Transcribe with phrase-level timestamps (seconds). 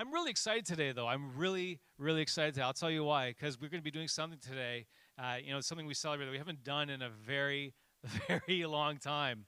[0.00, 1.06] I'm really excited today, though.
[1.06, 2.54] I'm really, really excited.
[2.54, 2.64] Today.
[2.64, 3.34] I'll tell you why.
[3.38, 4.86] Because we're going to be doing something today.
[5.18, 7.74] Uh, you know, something we celebrate that we haven't done in a very,
[8.26, 9.44] very long time,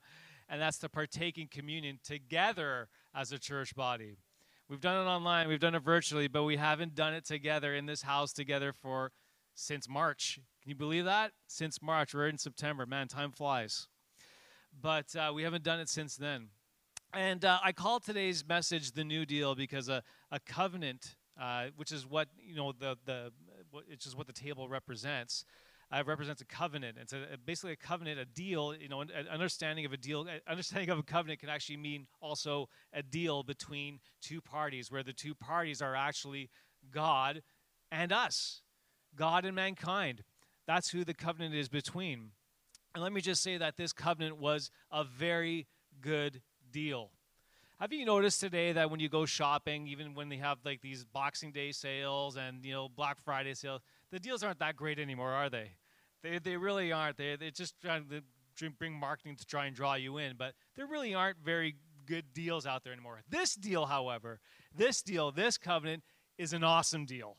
[0.51, 4.19] and that's to partake in communion together as a church body.
[4.69, 7.87] We've done it online, we've done it virtually, but we haven't done it together in
[7.87, 9.10] this house together for
[9.54, 10.38] since March.
[10.62, 11.32] Can you believe that?
[11.46, 12.84] Since March, we're in September.
[12.84, 13.88] Man, time flies.
[14.78, 16.48] But uh, we haven't done it since then.
[17.15, 21.93] And uh, I call today's message the New Deal because a, a covenant, uh, which
[21.93, 23.33] is what you know the the
[23.71, 25.45] which is what the table represents,
[25.93, 26.97] uh, represents a covenant.
[26.98, 28.75] It's a, basically a covenant, a deal.
[28.75, 32.07] You know, an, an understanding of a deal, understanding of a covenant can actually mean
[32.23, 36.49] also a deal between two parties, where the two parties are actually
[36.91, 37.43] God
[37.91, 38.63] and us,
[39.15, 40.23] God and mankind.
[40.66, 42.30] That's who the covenant is between.
[42.95, 45.66] And let me just say that this covenant was a very
[46.01, 46.41] good
[46.73, 47.11] deal.
[47.79, 51.05] Have you noticed today that when you go shopping, even when they have like these
[51.05, 55.33] Boxing Day sales and you know Black Friday sales, the deals aren't that great anymore,
[55.33, 55.73] are they?
[56.23, 57.16] They, they really aren't.
[57.16, 60.87] They they just trying to bring marketing to try and draw you in, but there
[60.87, 63.23] really aren't very good deals out there anymore.
[63.29, 64.41] This deal, however,
[64.77, 66.02] this deal, this covenant
[66.39, 67.36] is an awesome deal.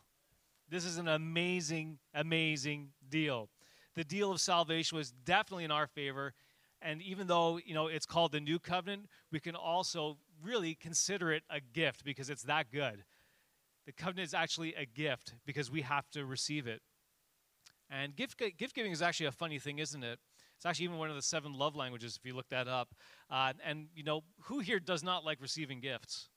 [0.69, 3.49] This is an amazing, amazing deal.
[3.95, 6.33] The deal of salvation was definitely in our favor.
[6.85, 11.31] And even though, you know, it's called the new covenant, we can also really consider
[11.31, 13.05] it a gift because it's that good.
[13.85, 16.81] The covenant is actually a gift because we have to receive it.
[17.89, 20.19] And gift, gift giving is actually a funny thing, isn't it?
[20.57, 22.93] It's actually even one of the seven love languages, if you look that up.
[23.29, 26.29] Uh, and, you know, who here does not like receiving gifts?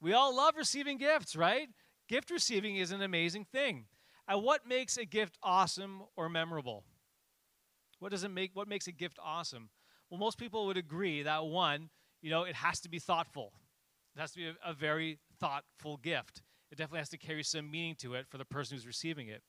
[0.00, 1.68] We all love receiving gifts, right?
[2.08, 3.86] Gift receiving is an amazing thing.
[4.28, 6.84] And what makes a gift awesome or memorable?
[7.98, 9.70] What does it make what makes a gift awesome?
[10.10, 11.90] Well, most people would agree that one,
[12.22, 13.52] you know, it has to be thoughtful.
[14.16, 16.42] It has to be a, a very thoughtful gift.
[16.70, 19.42] It definitely has to carry some meaning to it for the person who's receiving it.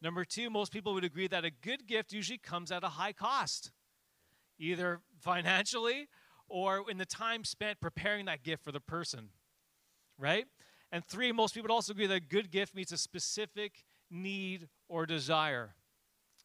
[0.00, 3.12] Number two, most people would agree that a good gift usually comes at a high
[3.12, 3.72] cost,
[4.58, 6.08] either financially
[6.48, 9.30] or in the time spent preparing that gift for the person,
[10.18, 10.46] right?
[10.92, 14.68] And three, most people would also agree that a good gift meets a specific need
[14.88, 15.74] or desire.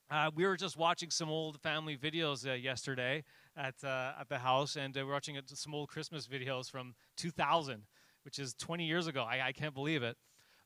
[0.09, 3.23] Uh, we were just watching some old family videos uh, yesterday
[3.55, 6.93] at, uh, at the house, and uh, we are watching some old Christmas videos from
[7.17, 7.83] 2000,
[8.23, 9.23] which is 20 years ago.
[9.23, 10.17] I, I can't believe it.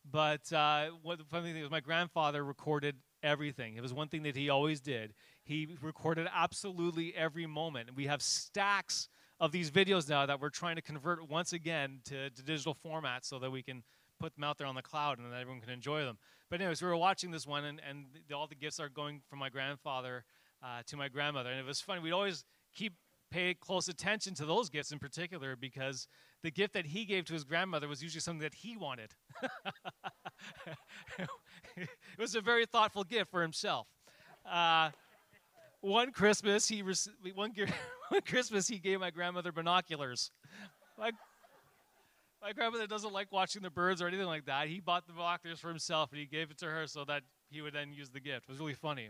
[0.09, 3.75] But uh, what the funny thing is, my grandfather recorded everything.
[3.75, 5.13] It was one thing that he always did.
[5.43, 7.89] He recorded absolutely every moment.
[7.95, 9.09] We have stacks
[9.39, 13.25] of these videos now that we're trying to convert once again to, to digital format
[13.25, 13.83] so that we can
[14.19, 16.17] put them out there on the cloud and that everyone can enjoy them.
[16.49, 19.21] But anyways, we were watching this one, and, and the, all the gifts are going
[19.29, 20.23] from my grandfather
[20.63, 22.01] uh, to my grandmother, and it was funny.
[22.01, 22.93] We'd always keep
[23.29, 26.07] pay close attention to those gifts in particular because
[26.43, 29.11] the gift that he gave to his grandmother was usually something that he wanted.
[31.75, 33.87] it was a very thoughtful gift for himself.
[34.49, 34.91] Uh,
[35.81, 36.97] one Christmas, he rec-
[37.35, 37.51] one,
[38.09, 40.31] one Christmas he gave my grandmother binoculars.
[42.41, 44.67] My grandmother doesn't like watching the birds or anything like that.
[44.67, 47.61] He bought the binoculars for himself and he gave it to her so that he
[47.61, 48.45] would then use the gift.
[48.47, 49.09] It was really funny.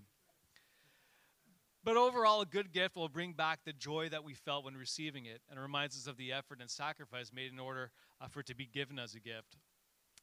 [1.83, 5.25] But overall, a good gift will bring back the joy that we felt when receiving
[5.25, 8.45] it and reminds us of the effort and sacrifice made in order uh, for it
[8.47, 9.55] to be given as a gift.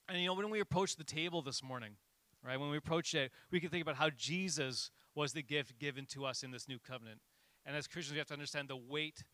[0.09, 1.97] And you know, when we approach the table this morning,
[2.42, 6.04] right, when we approach it, we can think about how Jesus was the gift given
[6.06, 7.21] to us in this new covenant.
[7.65, 9.25] And as Christians, we have to understand the weight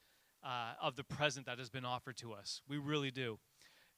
[0.44, 2.62] uh, of the present that has been offered to us.
[2.68, 3.40] We really do.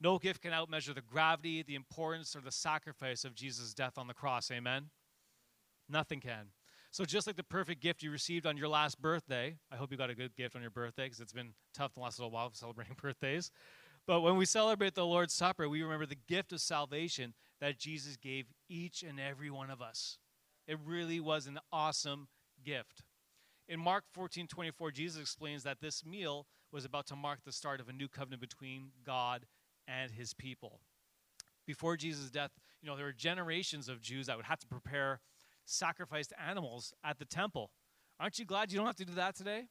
[0.03, 4.09] No gift can outmeasure the gravity, the importance, or the sacrifice of Jesus' death on
[4.09, 4.51] the cross.
[4.51, 4.91] Amen?
[5.89, 6.49] Nothing can.
[6.91, 9.97] So, just like the perfect gift you received on your last birthday, I hope you
[9.97, 12.51] got a good gift on your birthday because it's been tough the last little while
[12.53, 13.53] celebrating birthdays.
[14.05, 18.17] But when we celebrate the Lord's Supper, we remember the gift of salvation that Jesus
[18.17, 20.19] gave each and every one of us.
[20.67, 22.27] It really was an awesome
[22.65, 23.05] gift.
[23.69, 27.81] In Mark 14 24, Jesus explains that this meal was about to mark the start
[27.81, 29.47] of a new covenant between God
[29.87, 30.81] and his people.
[31.67, 35.21] Before Jesus' death, you know, there were generations of Jews that would have to prepare
[35.65, 37.71] sacrificed animals at the temple.
[38.19, 39.67] Aren't you glad you don't have to do that today?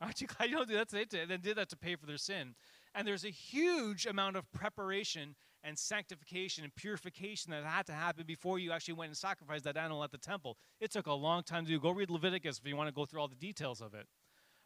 [0.00, 1.24] Aren't you glad you don't do that today?
[1.24, 2.54] They did that to pay for their sin.
[2.94, 8.24] And there's a huge amount of preparation and sanctification and purification that had to happen
[8.26, 10.56] before you actually went and sacrificed that animal at the temple.
[10.80, 11.78] It took a long time to do.
[11.78, 14.06] Go read Leviticus if you want to go through all the details of it,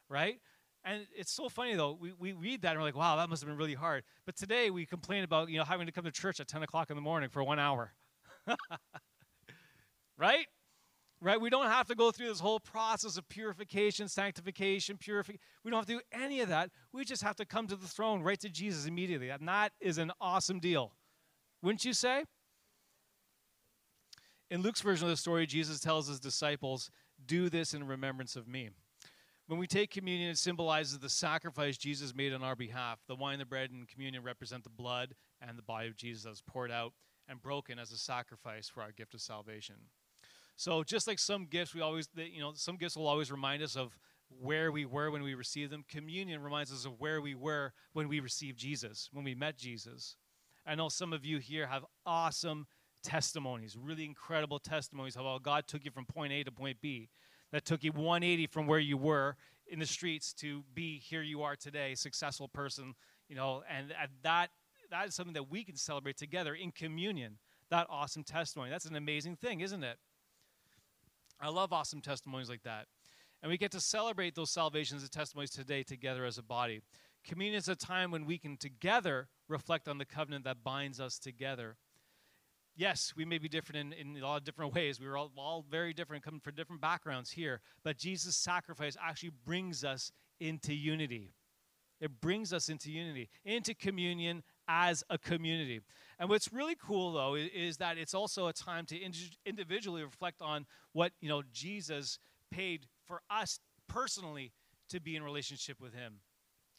[0.09, 0.41] right?
[0.85, 1.97] And it's so funny though.
[1.99, 4.05] We, we read that and we're like, wow, that must have been really hard.
[4.27, 6.91] But today we complain about you know having to come to church at 10 o'clock
[6.91, 7.93] in the morning for one hour.
[10.19, 10.47] right?
[11.23, 11.41] Right?
[11.41, 15.41] We don't have to go through this whole process of purification, sanctification, purification.
[15.65, 16.71] We don't have to do any of that.
[16.93, 19.31] We just have to come to the throne, right to Jesus immediately.
[19.31, 20.93] And that is an awesome deal.
[21.63, 22.25] wouldn't you say?
[24.51, 26.91] In Luke's version of the story, Jesus tells his disciples,
[27.25, 28.69] Do this in remembrance of me.
[29.47, 33.01] When we take communion, it symbolizes the sacrifice Jesus made on our behalf.
[33.07, 36.31] The wine, the bread, and communion represent the blood and the body of Jesus that
[36.31, 36.95] was poured out
[37.29, 39.77] and broken as a sacrifice for our gift of salvation.
[40.57, 43.77] So, just like some gifts, we always, you know, some gifts will always remind us
[43.77, 43.99] of
[44.41, 45.85] where we were when we received them.
[45.89, 50.17] Communion reminds us of where we were when we received Jesus, when we met Jesus.
[50.67, 52.67] I know some of you here have awesome
[53.03, 57.11] testimonies, really incredible testimonies of how God took you from point A to point B.
[57.55, 59.37] That took you 180 from where you were
[59.69, 62.97] in the streets to be here you are today, successful person,
[63.29, 64.51] you know, and uh, that
[64.91, 67.39] that is something that we can celebrate together in communion.
[67.71, 68.71] That awesome testimony.
[68.71, 69.99] That's an amazing thing, isn't it?
[71.41, 72.87] I love awesome testimonies like that.
[73.41, 76.81] And we get to celebrate those salvations and testimonies today together as a body.
[77.23, 81.21] Communion is a time when we can together reflect on the covenant that binds us
[81.21, 81.77] together.
[82.77, 85.01] Yes, we may be different in, in a lot of different ways.
[85.01, 87.61] We're all, all very different, coming from different backgrounds here.
[87.85, 90.11] But Jesus' sacrifice actually brings us
[90.41, 91.31] into unity.
[92.01, 95.81] It brings us into unity, into communion as a community.
[96.19, 98.99] And what's really cool, though, is, is that it's also a time to
[99.47, 102.19] individually reflect on what you know Jesus
[102.51, 104.53] paid for us personally
[104.89, 106.17] to be in relationship with Him.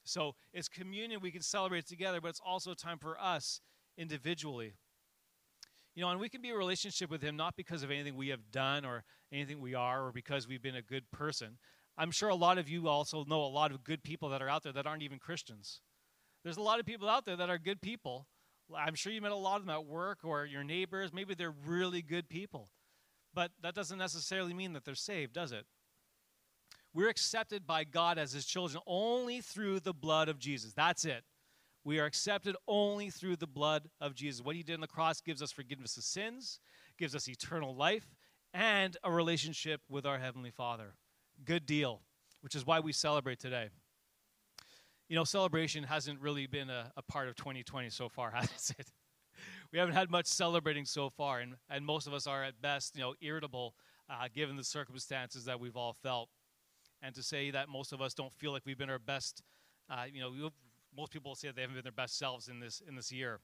[0.03, 3.61] So it's communion we can celebrate together, but it's also a time for us
[3.97, 4.73] individually.
[5.95, 8.27] You know, and we can be a relationship with Him not because of anything we
[8.29, 11.57] have done or anything we are or because we've been a good person.
[11.97, 14.49] I'm sure a lot of you also know a lot of good people that are
[14.49, 15.79] out there that aren't even Christians.
[16.43, 18.27] There's a lot of people out there that are good people.
[18.75, 21.13] I'm sure you met a lot of them at work or your neighbors.
[21.13, 22.69] Maybe they're really good people.
[23.33, 25.65] But that doesn't necessarily mean that they're saved, does it?
[26.93, 30.73] We're accepted by God as His children only through the blood of Jesus.
[30.73, 31.23] That's it.
[31.85, 34.41] We are accepted only through the blood of Jesus.
[34.41, 36.59] What He did on the cross gives us forgiveness of sins,
[36.97, 38.15] gives us eternal life,
[38.53, 40.95] and a relationship with our Heavenly Father.
[41.45, 42.01] Good deal,
[42.41, 43.69] which is why we celebrate today.
[45.07, 48.91] You know, celebration hasn't really been a, a part of 2020 so far, has it?
[49.71, 52.95] we haven't had much celebrating so far, and, and most of us are at best,
[52.95, 53.75] you know, irritable
[54.09, 56.29] uh, given the circumstances that we've all felt
[57.01, 59.43] and to say that most of us don't feel like we've been our best,
[59.89, 60.49] uh, you know,
[60.95, 63.39] most people say they haven't been their best selves in this in this year.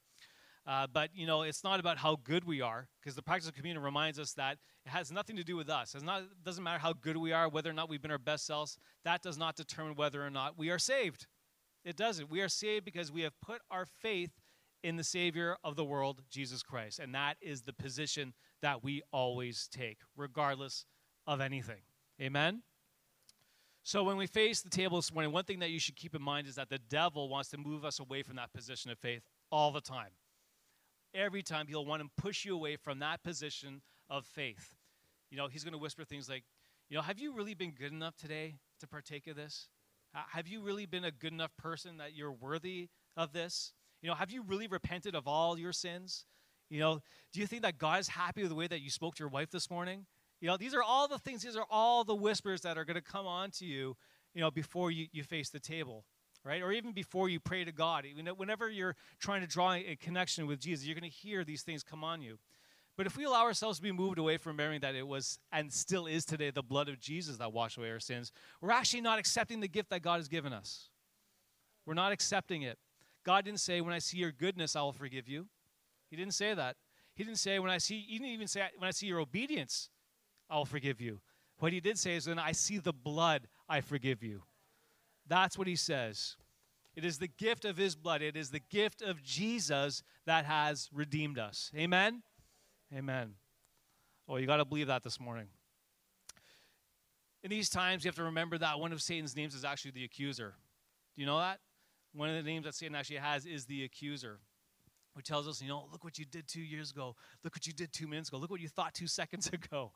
[0.68, 3.56] Uh, but you know, it's not about how good we are, because the practice of
[3.56, 5.96] communion reminds us that it has nothing to do with us.
[5.96, 8.46] It not, doesn't matter how good we are, whether or not we've been our best
[8.46, 8.78] selves.
[9.04, 11.26] That does not determine whether or not we are saved.
[11.84, 12.30] It doesn't.
[12.30, 14.32] We are saved because we have put our faith
[14.84, 19.02] in the Savior of the world, Jesus Christ, and that is the position that we
[19.12, 20.86] always take, regardless
[21.26, 21.82] of anything.
[22.20, 22.62] Amen.
[23.84, 26.22] So when we face the table this morning, one thing that you should keep in
[26.22, 29.24] mind is that the devil wants to move us away from that position of faith
[29.52, 30.12] all the time.
[31.14, 34.76] Every time he'll want to push you away from that position of faith.
[35.30, 36.44] You know, he's going to whisper things like,
[36.90, 39.68] you know, have you really been good enough today to partake of this?
[40.14, 43.74] have you really been a good enough person that you're worthy of this?
[44.02, 46.26] You know, have you really repented of all your sins?
[46.70, 47.00] You know,
[47.34, 49.30] do you think that God is happy with the way that you spoke to your
[49.30, 50.06] wife this morning?
[50.42, 52.96] You know, these are all the things, these are all the whispers that are going
[52.96, 53.96] to come on to you,
[54.34, 56.04] you know, before you, you face the table,
[56.44, 56.64] right?
[56.64, 58.06] Or even before you pray to God.
[58.36, 61.84] Whenever you're trying to draw a connection with Jesus, you're going to hear these things
[61.84, 62.40] come on you.
[62.98, 65.72] But if we allow ourselves to be moved away from remembering that it was and
[65.72, 68.32] still is today the blood of Jesus that washed away our sins,
[68.62, 70.90] we're actually not accepting the gift that God has given us.
[71.86, 72.78] We're not accepting it.
[73.24, 75.48] God didn't say, When I see your goodness, I will forgive you.
[76.10, 76.76] He didn't say that.
[77.16, 79.90] He didn't say, When I see, he didn't even say, When I see your obedience,
[80.52, 81.22] I'll forgive you.
[81.60, 84.44] What he did say is, when I see the blood, I forgive you.
[85.28, 86.36] That's what he says.
[86.96, 90.90] It is the gift of his blood, it is the gift of Jesus that has
[90.94, 91.72] redeemed us.
[91.76, 92.22] Amen?
[92.94, 93.36] Amen.
[94.28, 95.48] Oh, you got to believe that this morning.
[97.44, 100.04] In these times, you have to remember that one of Satan's names is actually the
[100.04, 100.56] accuser.
[101.16, 101.60] Do you know that?
[102.14, 104.40] One of the names that Satan actually has is the accuser
[105.16, 107.16] who tells us, you know, look what you did two years ago.
[107.44, 108.38] Look what you did two minutes ago.
[108.38, 109.92] Look what you thought two seconds ago.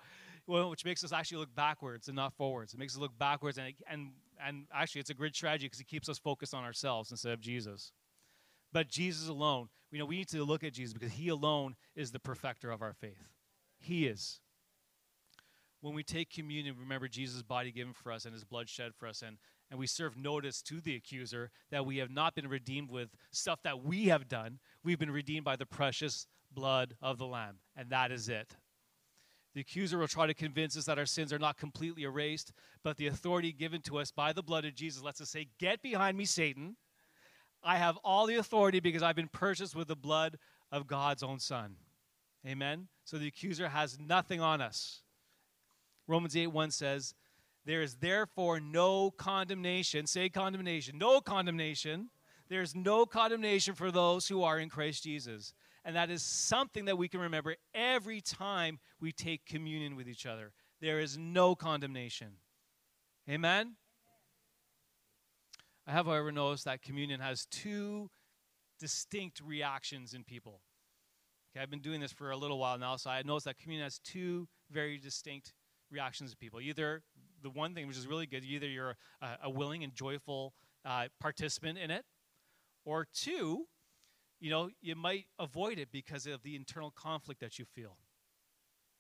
[0.47, 2.73] Well, which makes us actually look backwards and not forwards.
[2.73, 4.11] It makes us look backwards, and, and,
[4.43, 7.41] and actually, it's a great strategy because it keeps us focused on ourselves instead of
[7.41, 7.91] Jesus.
[8.71, 12.11] But Jesus alone, you know, we need to look at Jesus because he alone is
[12.11, 13.29] the perfecter of our faith.
[13.79, 14.39] He is.
[15.81, 19.07] When we take communion, remember Jesus' body given for us and his blood shed for
[19.07, 19.37] us, and
[19.71, 23.59] and we serve notice to the accuser that we have not been redeemed with stuff
[23.63, 24.59] that we have done.
[24.83, 28.55] We've been redeemed by the precious blood of the Lamb, and that is it.
[29.55, 32.51] The accuser will try to convince us that our sins are not completely erased,
[32.83, 35.81] but the authority given to us by the blood of Jesus lets us say, Get
[35.81, 36.75] behind me, Satan.
[37.63, 40.37] I have all the authority because I've been purchased with the blood
[40.73, 41.77] of God's own Son.
[42.45, 42.89] Amen?
[43.05, 45.01] So the accuser has nothing on us.
[46.05, 47.15] Romans 8 1 says,
[47.63, 50.05] There is therefore no condemnation.
[50.05, 50.97] Say condemnation.
[50.97, 52.09] No condemnation.
[52.49, 55.53] There's no condemnation for those who are in Christ Jesus.
[55.85, 60.25] And that is something that we can remember every time we take communion with each
[60.25, 60.51] other.
[60.81, 62.39] There is no condemnation.
[63.29, 63.75] Amen?
[65.87, 68.09] I have, however, noticed that communion has two
[68.79, 70.61] distinct reactions in people.
[71.51, 73.85] Okay, I've been doing this for a little while now, so I noticed that communion
[73.85, 75.53] has two very distinct
[75.91, 76.59] reactions to people.
[76.59, 77.03] Either
[77.43, 81.05] the one thing which is really good, either you're a, a willing and joyful uh,
[81.21, 82.03] participant in it,
[82.83, 83.67] or two,
[84.45, 87.97] you know, you might avoid it because of the internal conflict that you feel.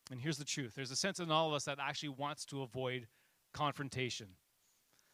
[0.09, 2.63] And here's the truth there's a sense in all of us that actually wants to
[2.63, 3.07] avoid
[3.53, 4.29] confrontation.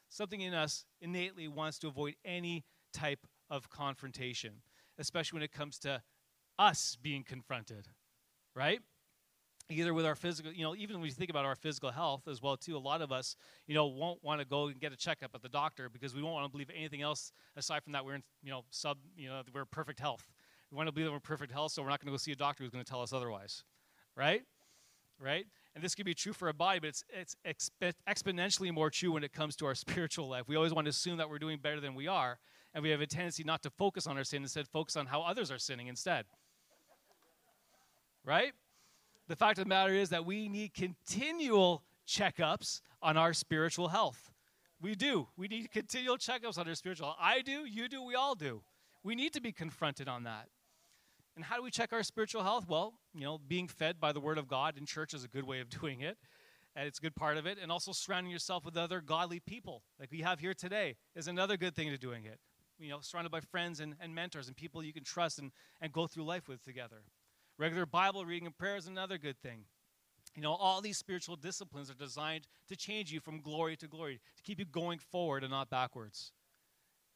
[0.08, 4.62] Something in us innately wants to avoid any type of confrontation,
[4.98, 6.02] especially when it comes to
[6.58, 7.90] us being confronted,
[8.56, 8.80] right?
[9.72, 12.42] Either with our physical, you know, even when you think about our physical health as
[12.42, 13.36] well too, a lot of us,
[13.68, 16.22] you know, won't want to go and get a checkup at the doctor because we
[16.22, 19.30] don't want to believe anything else aside from that we're in, you know, sub, you
[19.30, 20.30] know, we're perfect health.
[20.72, 22.32] We want to believe that we're perfect health, so we're not going to go see
[22.32, 23.64] a doctor who's going to tell us otherwise,
[24.16, 24.44] right?
[25.20, 25.46] Right?
[25.76, 29.12] And this could be true for a body, but it's, it's exp- exponentially more true
[29.12, 30.48] when it comes to our spiritual life.
[30.48, 32.40] We always want to assume that we're doing better than we are,
[32.74, 35.22] and we have a tendency not to focus on our sin, instead focus on how
[35.22, 36.26] others are sinning instead.
[38.24, 38.54] right?
[39.28, 44.32] The fact of the matter is that we need continual checkups on our spiritual health.
[44.82, 45.28] We do.
[45.38, 47.20] We need continual checkups on our spiritual health.
[47.20, 48.64] I do, you do, we all do.
[49.04, 50.48] We need to be confronted on that.
[51.36, 52.66] And how do we check our spiritual health?
[52.68, 55.46] Well, you know, being fed by the Word of God in church is a good
[55.46, 56.18] way of doing it.
[56.76, 57.58] And it's a good part of it.
[57.62, 61.58] And also surrounding yourself with other godly people, like we have here today, is another
[61.58, 62.40] good thing to doing it.
[62.80, 65.52] You know, surrounded by friends and, and mentors and people you can trust and,
[65.82, 67.04] and go through life with together.
[67.62, 69.66] Regular Bible reading and prayer is another good thing.
[70.36, 74.20] You know, all these spiritual disciplines are designed to change you from glory to glory,
[74.36, 76.32] to keep you going forward and not backwards.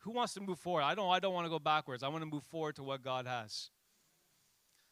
[0.01, 0.83] Who wants to move forward?
[0.83, 2.03] I don't I don't want to go backwards.
[2.03, 3.71] I want to move forward to what God has.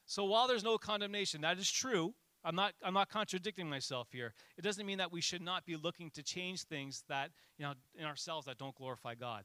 [0.08, 2.16] So while there's no condemnation, that is true.
[2.44, 4.34] I'm not, I'm not contradicting myself here.
[4.58, 7.30] It doesn't mean that we should not be looking to change things that,
[7.60, 9.44] you know, in ourselves that don't glorify God.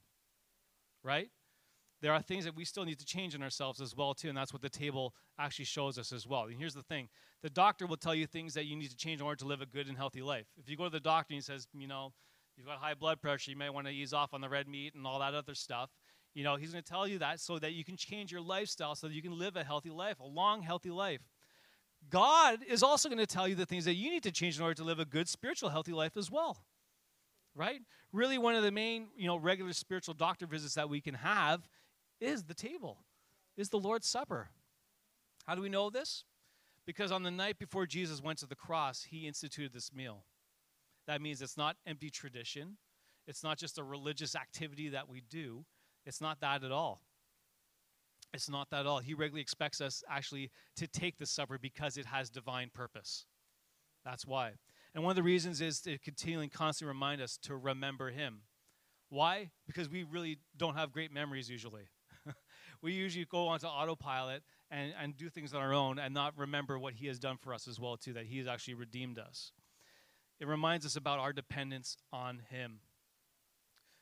[1.05, 1.29] Right?
[2.01, 4.37] There are things that we still need to change in ourselves as well, too, and
[4.37, 6.45] that's what the table actually shows us as well.
[6.45, 7.09] And here's the thing
[7.43, 9.61] the doctor will tell you things that you need to change in order to live
[9.61, 10.47] a good and healthy life.
[10.57, 12.13] If you go to the doctor and he says, you know,
[12.57, 14.95] you've got high blood pressure, you may want to ease off on the red meat
[14.95, 15.91] and all that other stuff,
[16.35, 18.95] you know, he's going to tell you that so that you can change your lifestyle
[18.95, 21.21] so that you can live a healthy life, a long, healthy life.
[22.11, 24.63] God is also going to tell you the things that you need to change in
[24.63, 26.59] order to live a good, spiritual, healthy life as well.
[27.55, 27.81] Right?
[28.13, 31.69] Really, one of the main, you know, regular spiritual doctor visits that we can have
[32.21, 32.99] is the table,
[33.57, 34.51] is the Lord's Supper.
[35.47, 36.25] How do we know this?
[36.87, 40.25] Because on the night before Jesus went to the cross, he instituted this meal.
[41.07, 42.77] That means it's not empty tradition.
[43.27, 45.65] It's not just a religious activity that we do.
[46.07, 47.03] It's not that at all.
[48.35, 48.99] It's not that at all.
[48.99, 53.27] He regularly expects us actually to take the supper because it has divine purpose.
[54.05, 54.53] That's why.
[54.95, 58.41] And one of the reasons is to continually and constantly remind us to remember Him.
[59.11, 59.51] Why?
[59.67, 61.89] Because we really don't have great memories usually.
[62.83, 66.79] We usually go onto autopilot and, and do things on our own and not remember
[66.79, 69.53] what He has done for us as well, too, that He has actually redeemed us.
[70.41, 72.81] It reminds us about our dependence on Him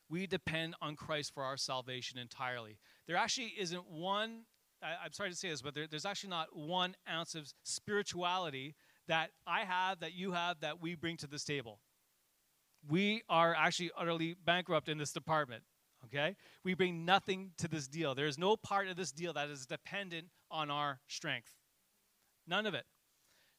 [0.08, 2.78] we depend on Christ for our salvation entirely.
[3.06, 4.42] There actually isn't one,
[4.82, 8.74] I, am sorry to say this, but there, there's actually not one ounce of spirituality
[9.08, 11.80] that I have, that you have, that we bring to this table.
[12.88, 15.64] We are actually utterly bankrupt in this department,
[16.06, 16.36] okay?
[16.64, 18.14] We bring nothing to this deal.
[18.14, 21.52] There is no part of this deal that is dependent on our strength.
[22.46, 22.84] None of it.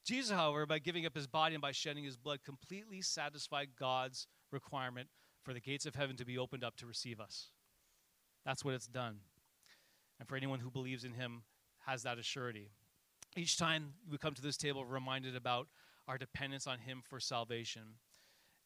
[0.05, 4.27] Jesus, however, by giving up his body and by shedding his blood, completely satisfied God's
[4.51, 5.09] requirement
[5.43, 7.49] for the gates of heaven to be opened up to receive us.
[8.45, 9.17] That's what it's done.
[10.19, 11.43] And for anyone who believes in him
[11.85, 12.69] has that assurity.
[13.35, 15.67] Each time we come to this table, we're reminded about
[16.07, 17.83] our dependence on him for salvation.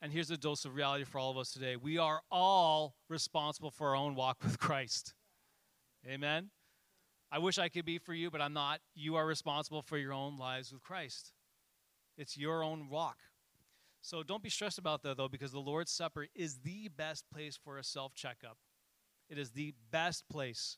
[0.02, 1.76] And here's a dose of reality for all of us today.
[1.76, 5.14] We are all responsible for our own walk with Christ.
[6.08, 6.50] Amen.
[7.32, 8.82] I wish I could be for you, but I'm not.
[8.96, 11.34] You are responsible for your own lives with Christ.
[12.18, 13.18] It's your own walk.
[14.02, 17.58] So don't be stressed about that, though, because the Lord's Supper is the best place
[17.64, 18.58] for a self checkup.
[19.30, 20.78] It is the best place.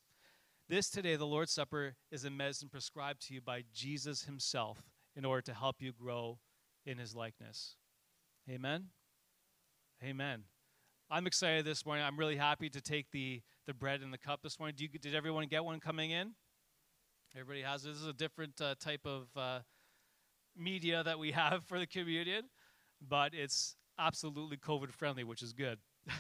[0.68, 4.80] This today, the Lord's Supper, is a medicine prescribed to you by Jesus himself
[5.16, 6.40] in order to help you grow
[6.86, 7.78] in his likeness.
[8.50, 8.90] Amen?
[10.04, 10.44] Amen.
[11.10, 12.04] I'm excited this morning.
[12.04, 14.76] I'm really happy to take the, the bread and the cup this morning.
[14.78, 16.34] You, did everyone get one coming in?
[17.34, 19.60] Everybody has this is a different uh, type of uh,
[20.58, 22.50] media that we have for the communion,
[23.02, 25.80] but it's absolutely COVID friendly, which is good.
[26.10, 26.14] so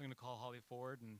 [0.00, 1.18] I'm going to call Holly forward and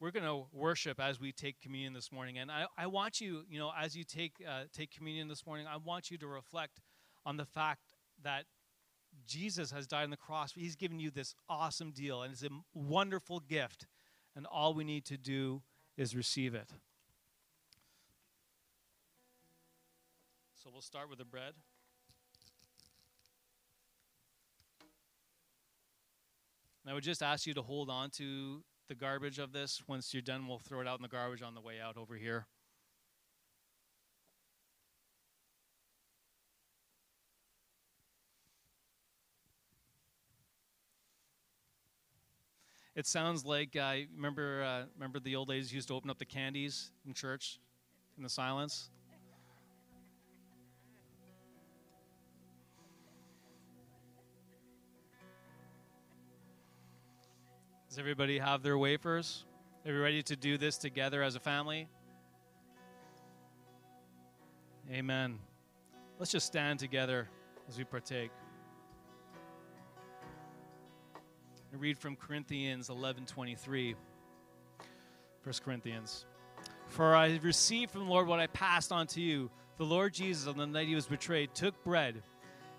[0.00, 2.36] we're going to worship as we take communion this morning.
[2.38, 5.68] And I, I want you, you know, as you take, uh, take communion this morning,
[5.68, 6.80] I want you to reflect
[7.24, 7.92] on the fact
[8.24, 8.46] that
[9.26, 10.52] Jesus has died on the cross.
[10.52, 13.86] He's given you this awesome deal, and it's a wonderful gift.
[14.34, 15.62] And all we need to do
[15.96, 16.70] is receive it.
[20.62, 21.54] So we'll start with the bread.
[26.84, 29.82] And I would just ask you to hold on to the garbage of this.
[29.88, 32.14] Once you're done, we'll throw it out in the garbage on the way out over
[32.14, 32.46] here.
[42.96, 44.64] It sounds like I uh, remember.
[44.64, 47.60] Uh, remember the old ladies used to open up the candies in church
[48.16, 48.88] in the silence.
[57.90, 59.44] Does everybody have their wafers?
[59.84, 61.88] Are you ready to do this together as a family?
[64.90, 65.38] Amen.
[66.18, 67.28] Let's just stand together
[67.68, 68.30] as we partake.
[71.76, 73.94] I read from Corinthians 11:23.
[75.42, 76.24] 1 Corinthians.
[76.88, 79.50] For I received from the Lord what I passed on to you.
[79.76, 82.22] The Lord Jesus, on the night he was betrayed, took bread,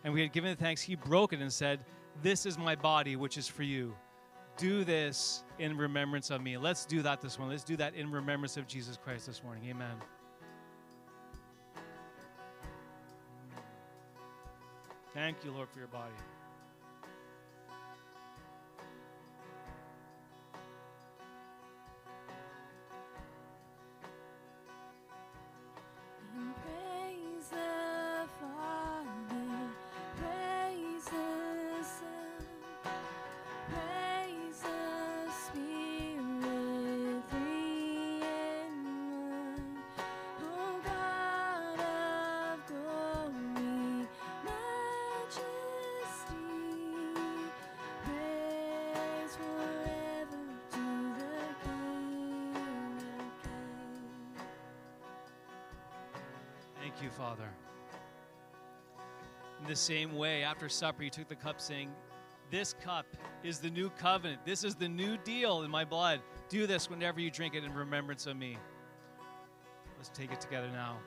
[0.04, 0.82] and we had given thanks.
[0.82, 1.86] He broke it and said,
[2.24, 3.96] This is my body, which is for you.
[4.58, 6.58] Do this in remembrance of me.
[6.58, 7.52] Let's do that this morning.
[7.52, 9.70] Let's do that in remembrance of Jesus Christ this morning.
[9.70, 9.96] Amen.
[15.14, 16.16] Thank you, Lord, for your body.
[57.02, 57.50] You, Father.
[59.62, 61.92] In the same way, after supper, he took the cup, saying,
[62.52, 63.06] This cup
[63.44, 64.46] is the new covenant.
[64.46, 66.22] This is the new deal in my blood.
[66.50, 68.58] Do this whenever you drink it in remembrance of me.
[69.98, 70.98] Let's take it together now.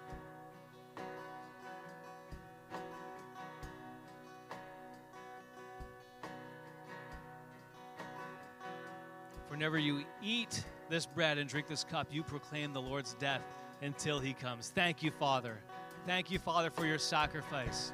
[9.48, 13.42] Whenever you eat this bread and drink this cup, you proclaim the Lord's death
[13.82, 14.70] until he comes.
[14.74, 15.58] Thank you, Father.
[16.06, 17.92] Thank you, Father, for your sacrifice.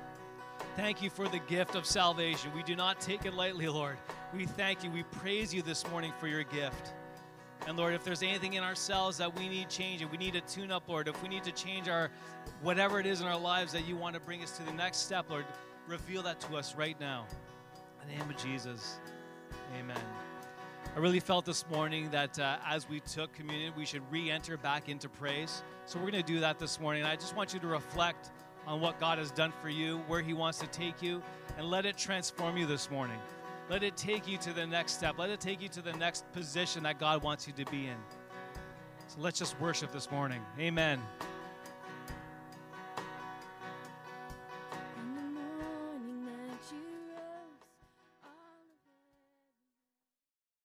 [0.76, 2.50] Thank you for the gift of salvation.
[2.54, 3.96] We do not take it lightly, Lord.
[4.34, 4.90] We thank you.
[4.90, 6.94] We praise you this morning for your gift.
[7.66, 10.70] And Lord, if there's anything in ourselves that we need changing, we need to tune
[10.70, 11.08] up, Lord.
[11.08, 12.10] If we need to change our
[12.62, 14.98] whatever it is in our lives that you want to bring us to the next
[14.98, 15.44] step, Lord,
[15.88, 17.26] reveal that to us right now.
[18.02, 18.98] In the name of Jesus,
[19.78, 19.96] amen.
[20.96, 24.56] I really felt this morning that uh, as we took communion, we should re enter
[24.56, 25.62] back into praise.
[25.84, 27.02] So we're going to do that this morning.
[27.02, 28.30] And I just want you to reflect
[28.66, 31.22] on what God has done for you, where He wants to take you,
[31.58, 33.18] and let it transform you this morning.
[33.68, 35.18] Let it take you to the next step.
[35.18, 37.98] Let it take you to the next position that God wants you to be in.
[39.08, 40.40] So let's just worship this morning.
[40.58, 41.02] Amen.